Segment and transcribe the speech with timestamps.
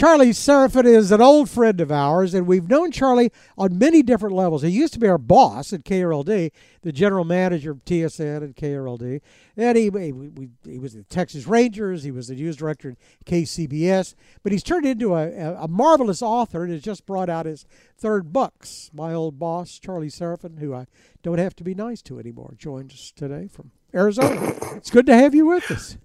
[0.00, 4.34] Charlie Seraphin is an old friend of ours, and we've known Charlie on many different
[4.34, 4.62] levels.
[4.62, 9.20] He used to be our boss at KRLD, the general manager of TSN and KRLD.
[9.58, 14.14] And he, he, he was the Texas Rangers, he was the news director at KCBS,
[14.42, 15.28] but he's turned into a,
[15.60, 17.66] a marvelous author and has just brought out his
[17.98, 18.90] third books.
[18.94, 20.86] My old boss, Charlie Seraphin, who I
[21.22, 24.54] don't have to be nice to anymore, joins us today from Arizona.
[24.76, 25.98] it's good to have you with us.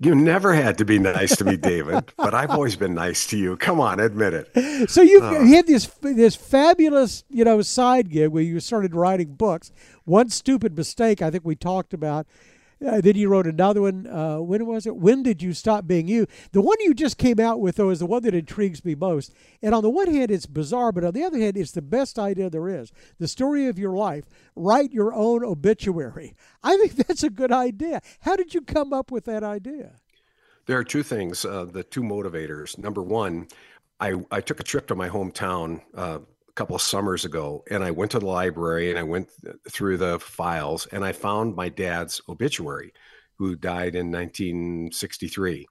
[0.00, 3.38] You never had to be nice to me, David, but I've always been nice to
[3.38, 3.56] you.
[3.56, 4.90] Come on, admit it.
[4.90, 9.34] So you uh, had this this fabulous, you know, side gig where you started writing
[9.34, 9.70] books.
[10.04, 12.26] One stupid mistake I think we talked about
[12.84, 14.06] uh, then you wrote another one.
[14.06, 14.96] Uh, when was it?
[14.96, 16.26] When did you stop being you?
[16.52, 19.34] The one you just came out with, though, is the one that intrigues me most.
[19.62, 22.18] And on the one hand, it's bizarre, but on the other hand, it's the best
[22.18, 22.92] idea there is.
[23.18, 24.24] The story of your life.
[24.54, 26.34] Write your own obituary.
[26.62, 28.00] I think that's a good idea.
[28.20, 29.96] How did you come up with that idea?
[30.66, 32.78] There are two things, uh, the two motivators.
[32.78, 33.48] Number one,
[34.00, 36.20] I, I took a trip to my hometown uh,
[36.54, 39.28] couple of summers ago and I went to the library and I went
[39.68, 42.92] through the files and I found my dad's obituary,
[43.36, 45.66] who died in 1963.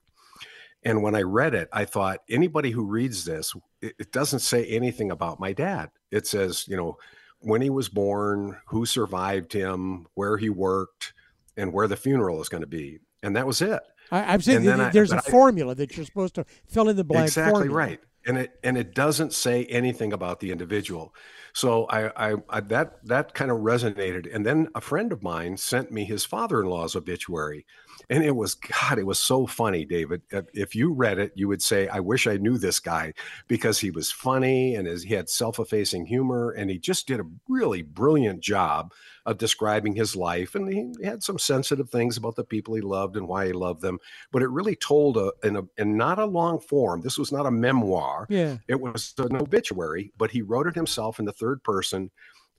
[0.84, 4.66] And when I read it, I thought anybody who reads this, it, it doesn't say
[4.66, 5.90] anything about my dad.
[6.10, 6.98] It says, you know,
[7.40, 11.14] when he was born, who survived him, where he worked,
[11.56, 12.98] and where the funeral is going to be.
[13.22, 13.80] And that was it.
[14.10, 17.28] I, am saying there's I, a formula that you're supposed to fill in the blank.
[17.28, 17.76] Exactly formula.
[17.76, 21.14] right and it and it doesn't say anything about the individual.
[21.52, 24.32] So I, I, I, that that kind of resonated.
[24.34, 27.64] And then a friend of mine sent me his father-in-law's obituary
[28.10, 30.22] and it was god it was so funny david.
[30.32, 33.12] Uh, if you read it you would say i wish i knew this guy
[33.48, 37.82] because he was funny and he had self-effacing humor and he just did a really
[37.82, 38.92] brilliant job
[39.26, 40.54] of describing his life.
[40.54, 43.80] And he had some sensitive things about the people he loved and why he loved
[43.80, 43.98] them
[44.30, 47.46] but it really told a in a in not a long form this was not
[47.46, 48.26] a memoir.
[48.28, 48.58] Yeah.
[48.68, 52.10] It was an obituary but he wrote it himself in the third person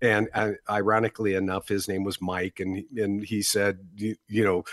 [0.01, 4.63] and uh, ironically enough, his name was Mike, and and he said, you, you, know,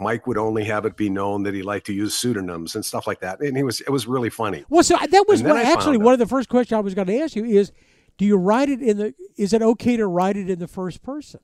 [0.00, 3.06] Mike would only have it be known that he liked to use pseudonyms and stuff
[3.06, 4.64] like that, and he was it was really funny.
[4.68, 7.18] Well, so that was what, actually one of the first questions I was going to
[7.20, 7.72] ask you is,
[8.18, 9.14] do you write it in the?
[9.36, 11.40] Is it okay to write it in the first person?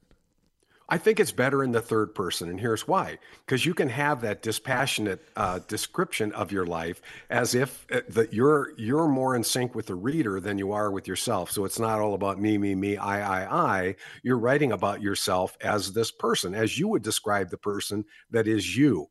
[0.88, 4.20] I think it's better in the third person, and here's why: because you can have
[4.20, 9.42] that dispassionate uh, description of your life as if uh, that you're you're more in
[9.42, 11.50] sync with the reader than you are with yourself.
[11.50, 13.96] So it's not all about me, me, me, I, I, I.
[14.22, 18.76] You're writing about yourself as this person, as you would describe the person that is
[18.76, 19.08] you.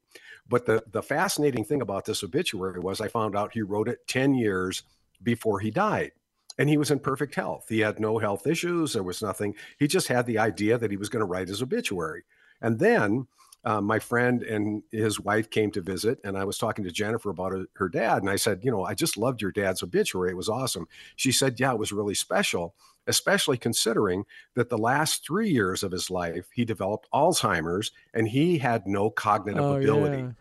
[0.47, 4.07] But the the fascinating thing about this obituary was I found out he wrote it
[4.07, 4.83] ten years
[5.21, 6.11] before he died
[6.57, 7.66] and he was in perfect health.
[7.69, 8.93] He had no health issues.
[8.93, 9.55] There was nothing.
[9.77, 12.23] He just had the idea that he was going to write his obituary.
[12.61, 13.27] And then
[13.66, 17.31] uh, my friend and his wife came to visit, and I was talking to Jennifer
[17.31, 18.19] about her, her dad.
[18.19, 20.29] And I said, You know, I just loved your dad's obituary.
[20.29, 20.88] It was awesome.
[21.16, 22.75] She said, Yeah, it was really special,
[23.07, 28.59] especially considering that the last three years of his life, he developed Alzheimer's and he
[28.59, 30.22] had no cognitive oh, ability.
[30.22, 30.31] Yeah.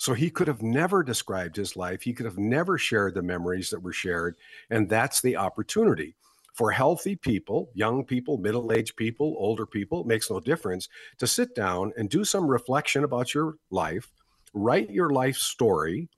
[0.00, 2.00] So he could have never described his life.
[2.00, 4.34] He could have never shared the memories that were shared.
[4.70, 6.14] And that's the opportunity
[6.54, 11.54] for healthy people, young people, middle aged people, older people, makes no difference, to sit
[11.54, 14.10] down and do some reflection about your life,
[14.54, 16.08] write your life story,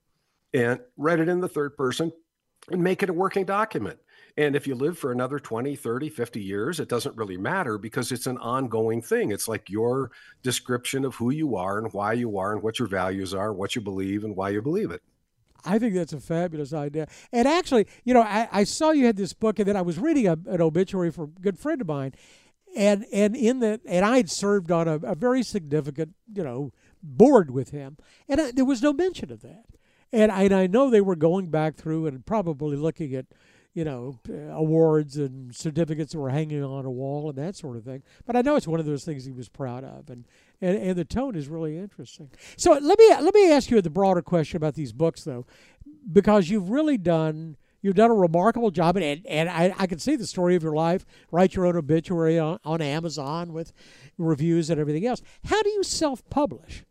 [0.55, 2.13] and write it in the third person
[2.71, 3.99] and make it a working document.
[4.37, 8.13] And if you live for another 20, 30, 50 years, it doesn't really matter because
[8.13, 9.31] it's an ongoing thing.
[9.31, 10.11] It's like your
[10.43, 13.77] description of who you are and why you are and what your values are, what
[13.77, 15.03] you believe and why you believe it.
[15.65, 17.07] I think that's a fabulous idea.
[17.33, 19.99] And actually, you know, I, I saw you had this book, and then I was
[19.99, 22.15] reading a, an obituary for a good friend of mine,
[22.75, 26.73] and and in the and I had served on a, a very significant, you know,
[27.03, 27.97] board with him,
[28.29, 29.67] and I, there was no mention of that.
[30.15, 33.27] And I, and I know they were going back through and probably looking at
[33.75, 34.19] you know,
[34.51, 38.03] awards and certificates that were hanging on a wall and that sort of thing.
[38.27, 40.27] But I know it's one of those things he was proud of, and,
[40.61, 42.31] and, and the tone is really interesting.
[42.57, 45.25] So uh, let me uh, let me ask you the broader question about these books,
[45.25, 45.47] though,
[46.11, 50.17] because you've really done you've done a remarkable job, and and I, I can see
[50.17, 51.07] the story of your life.
[51.31, 53.73] Write your own obituary on, on Amazon with
[54.19, 55.23] reviews and everything else.
[55.45, 56.85] How do you self publish?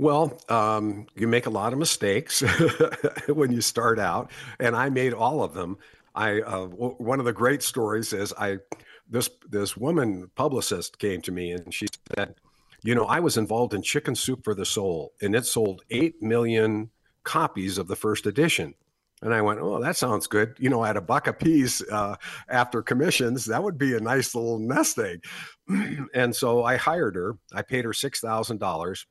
[0.00, 2.40] Well, um, you make a lot of mistakes
[3.28, 5.76] when you start out, and I made all of them.
[6.14, 8.60] I uh, w- one of the great stories is I
[9.10, 11.86] this this woman publicist came to me and she
[12.16, 12.36] said,
[12.82, 16.22] you know, I was involved in Chicken Soup for the Soul, and it sold eight
[16.22, 16.88] million
[17.24, 18.72] copies of the first edition.
[19.20, 20.54] And I went, oh, that sounds good.
[20.58, 22.16] You know, at a buck a piece uh,
[22.48, 25.26] after commissions, that would be a nice little nest egg.
[26.14, 27.36] and so I hired her.
[27.52, 29.04] I paid her six thousand dollars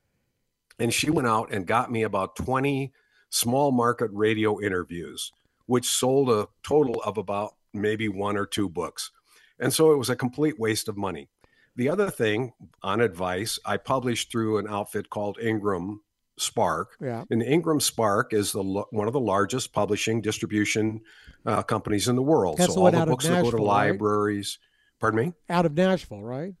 [0.80, 2.92] and she went out and got me about 20
[3.28, 5.32] small market radio interviews,
[5.66, 9.10] which sold a total of about maybe one or two books.
[9.58, 11.28] And so it was a complete waste of money.
[11.76, 16.00] The other thing, on advice, I published through an outfit called Ingram
[16.38, 16.96] Spark.
[17.00, 17.24] Yeah.
[17.30, 21.02] And Ingram Spark is the one of the largest publishing distribution
[21.46, 22.58] uh, companies in the world.
[22.58, 23.90] That's so the all the books that go to Nashville, right?
[23.90, 24.58] libraries.
[24.98, 25.32] Pardon me.
[25.48, 26.54] Out of Nashville, right?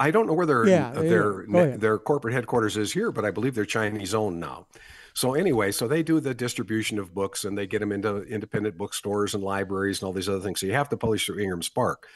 [0.00, 1.80] I don't know where their Yeah, uh, yeah, their ahead.
[1.80, 4.66] their corporate headquarters is here, but I believe they're Chinese owned now.
[5.14, 8.78] So anyway, so they do the distribution of books and they get them into independent
[8.78, 10.60] bookstores and libraries and all these other things.
[10.60, 12.06] So you have to publish through Ingram Spark.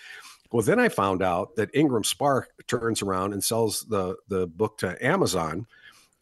[0.52, 4.78] Well, then I found out that Ingram Spark turns around and sells the the book
[4.78, 5.66] to Amazon.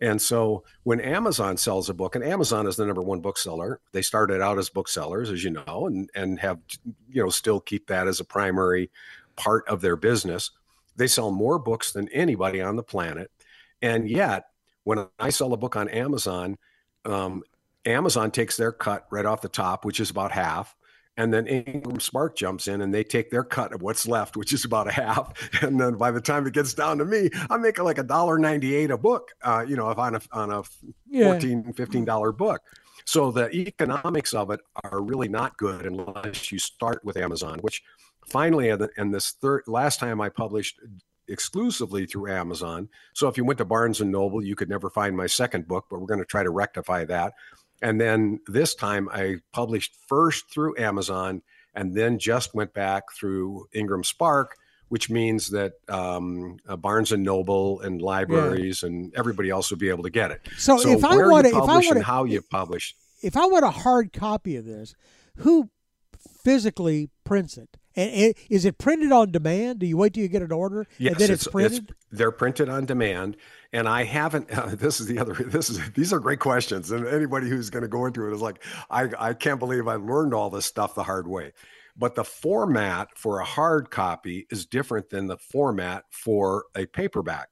[0.00, 4.02] And so when Amazon sells a book, and Amazon is the number one bookseller, they
[4.02, 6.58] started out as booksellers, as you know, and and have
[7.10, 8.90] you know still keep that as a primary
[9.36, 10.50] part of their business.
[10.96, 13.30] They sell more books than anybody on the planet,
[13.80, 14.44] and yet
[14.84, 16.58] when I sell a book on Amazon,
[17.04, 17.42] um,
[17.84, 20.74] Amazon takes their cut right off the top, which is about half.
[21.16, 24.52] And then Ingram Spark jumps in and they take their cut of what's left, which
[24.52, 25.32] is about a half.
[25.62, 28.38] And then by the time it gets down to me, I'm making like a dollar
[28.38, 29.30] ninety eight a book.
[29.42, 30.62] Uh, you know, if on a on a
[31.06, 31.24] Yeah.
[31.32, 32.62] 14 15 dollar book.
[33.04, 37.82] So the economics of it are really not good unless you start with Amazon, which
[38.26, 40.78] finally and this third last time I published
[41.28, 42.88] exclusively through Amazon.
[43.14, 45.86] So if you went to Barnes and Noble, you could never find my second book,
[45.90, 47.32] but we're going to try to rectify that.
[47.80, 51.42] And then this time I published first through Amazon
[51.74, 54.56] and then just went back through Ingram Spark,
[54.88, 59.88] which means that um, uh, Barnes and Noble and libraries and everybody else would be
[59.88, 60.42] able to get it.
[60.58, 62.24] So, So if I where want to, you if I publish want and to, how
[62.24, 64.94] you publish, if I want a hard copy of this,
[65.38, 65.70] who
[66.44, 67.78] physically prints it?
[67.96, 69.80] And, and is it printed on demand?
[69.80, 71.94] Do you wait till you get an order Yes, and then it's, printed?
[72.10, 73.36] they're printed on demand,
[73.72, 74.50] and I haven't.
[74.56, 75.34] Uh, this is the other.
[75.34, 78.40] This is these are great questions, and anybody who's going to go into it is
[78.40, 81.52] like, I I can't believe I learned all this stuff the hard way.
[81.96, 87.48] But the format for a hard copy is different than the format for a paperback.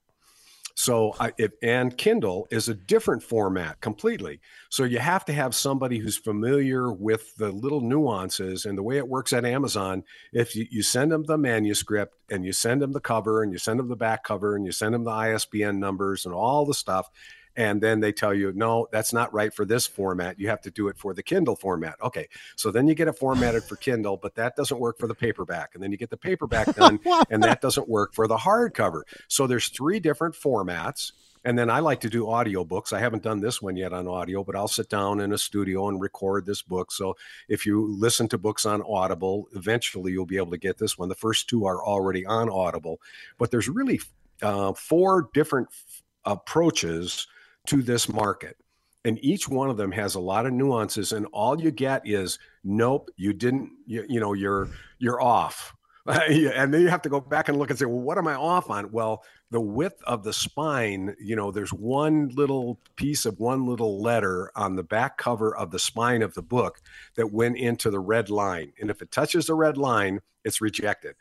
[0.83, 4.41] So, I, if, and Kindle is a different format completely.
[4.71, 8.97] So, you have to have somebody who's familiar with the little nuances and the way
[8.97, 10.05] it works at Amazon.
[10.33, 13.59] If you, you send them the manuscript and you send them the cover and you
[13.59, 16.73] send them the back cover and you send them the ISBN numbers and all the
[16.73, 17.11] stuff,
[17.57, 20.39] and then they tell you, no, that's not right for this format.
[20.39, 21.97] You have to do it for the Kindle format.
[22.03, 22.29] Okay.
[22.57, 25.71] So then you get it formatted for Kindle, but that doesn't work for the paperback.
[25.75, 29.03] And then you get the paperback done, and that doesn't work for the hardcover.
[29.29, 31.13] So there's three different formats.
[31.43, 32.93] And then I like to do audiobooks.
[32.93, 35.89] I haven't done this one yet on audio, but I'll sit down in a studio
[35.89, 36.93] and record this book.
[36.93, 37.17] So
[37.49, 41.09] if you listen to books on Audible, eventually you'll be able to get this one.
[41.09, 43.01] The first two are already on Audible,
[43.39, 44.03] but there's really
[44.43, 47.27] uh, four different f- approaches
[47.67, 48.57] to this market.
[49.05, 52.39] And each one of them has a lot of nuances, and all you get is,
[52.63, 54.69] nope, you didn't, you, you know, you're
[54.99, 55.75] you're off.
[56.07, 58.35] and then you have to go back and look and say, well, what am I
[58.35, 58.91] off on?
[58.91, 64.01] Well, the width of the spine, you know, there's one little piece of one little
[64.01, 66.81] letter on the back cover of the spine of the book
[67.17, 68.73] that went into the red line.
[68.81, 71.17] And if it touches the red line, it's rejected.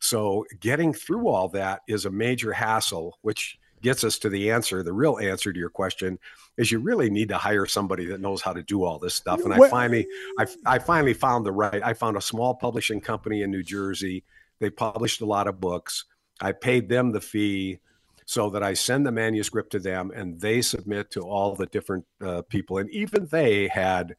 [0.00, 4.82] So getting through all that is a major hassle, which gets us to the answer.
[4.82, 6.18] The real answer to your question
[6.56, 9.44] is you really need to hire somebody that knows how to do all this stuff.
[9.44, 10.06] And I finally,
[10.38, 11.82] I, I finally found the right.
[11.82, 14.24] I found a small publishing company in New Jersey.
[14.60, 16.04] They published a lot of books.
[16.40, 17.80] I paid them the fee
[18.24, 22.04] so that I send the manuscript to them and they submit to all the different
[22.20, 22.78] uh, people.
[22.78, 24.14] And even they had,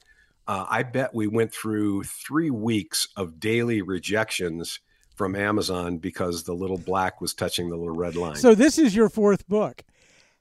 [0.48, 4.80] uh, I bet we went through three weeks of daily rejections
[5.16, 8.36] from Amazon because the little black was touching the little red line.
[8.36, 9.84] So this is your fourth book,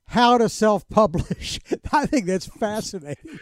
[0.06, 1.60] How to Self-Publish.
[1.92, 3.38] I think that's fascinating.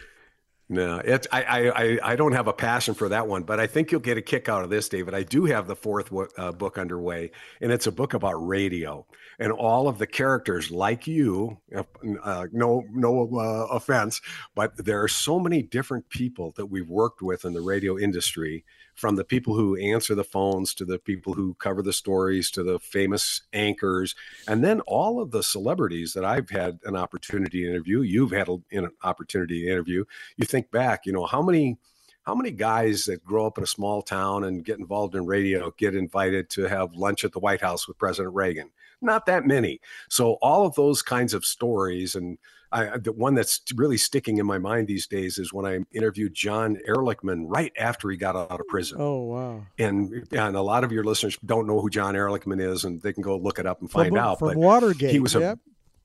[0.69, 3.91] No, it, I, I, I- don't have a passion for that one, but I think
[3.91, 5.13] you'll get a kick out of this, David.
[5.13, 9.05] I do have the fourth uh, book underway, and it's a book about radio
[9.41, 11.57] and all of the characters, like you.
[11.75, 14.21] Uh, no, no uh, offense,
[14.55, 18.63] but there are so many different people that we've worked with in the radio industry,
[18.93, 22.61] from the people who answer the phones to the people who cover the stories to
[22.61, 24.13] the famous anchors,
[24.47, 28.01] and then all of the celebrities that I've had an opportunity to interview.
[28.01, 30.05] You've had an opportunity to interview
[30.37, 31.77] you think back, you know, how many
[32.23, 35.71] how many guys that grow up in a small town and get involved in radio
[35.77, 38.69] get invited to have lunch at the White House with President Reagan?
[39.01, 39.81] Not that many.
[40.09, 42.37] So all of those kinds of stories and
[42.73, 46.33] I, the one that's really sticking in my mind these days is when I interviewed
[46.33, 48.97] John Ehrlichman right after he got out of prison.
[49.01, 49.65] Oh wow!
[49.77, 53.11] And, and a lot of your listeners don't know who John Ehrlichman is, and they
[53.11, 54.39] can go look it up and find from, out.
[54.39, 55.11] from but Watergate.
[55.11, 55.59] he was a yep.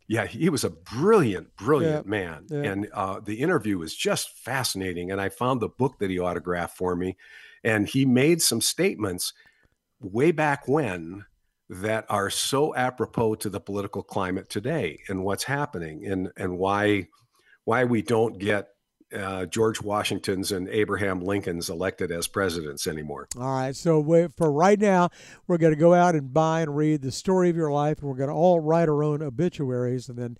[0.09, 2.63] Yeah, he was a brilliant, brilliant Yeah, man, yeah.
[2.63, 5.11] and uh, the interview was just fascinating.
[5.11, 7.17] And I found the book that he autographed for me,
[7.65, 9.33] and he made some statements
[10.01, 11.25] way back when
[11.69, 17.09] that are so apropos to the political climate today and what's happening, and and why
[17.65, 18.69] why we don't get
[19.15, 23.29] uh, George Washington's and Abraham Lincoln's elected as presidents anymore.
[23.39, 23.75] All right.
[23.77, 25.11] So we, for right now,
[25.47, 28.09] we're going to go out and buy and read the story of your life, and
[28.09, 30.37] we're going to all write our own obituaries, and then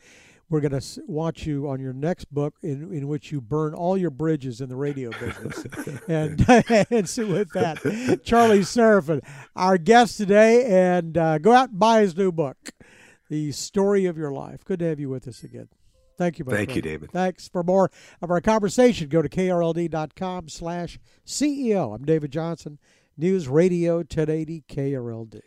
[0.49, 3.97] we're going to watch you on your next book, in, in which you burn all
[3.97, 5.67] your bridges in the radio business.
[6.09, 6.45] and
[6.91, 12.01] and so with that, Charlie Seraphin, our guest today, and uh, go out and buy
[12.01, 12.73] his new book,
[13.29, 14.65] The Story of Your Life.
[14.65, 15.69] Good to have you with us again.
[16.17, 16.83] Thank you, my Thank you.
[16.83, 17.11] David.
[17.11, 17.49] Thanks.
[17.49, 17.91] For more
[18.23, 21.95] of our conversation, go to krld.com slash CEO.
[21.95, 22.79] I'm David Johnson,
[23.17, 25.41] News Radio 1080 KRLD.